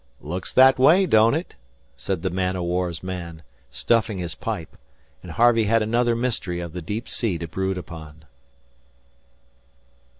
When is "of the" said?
6.59-6.81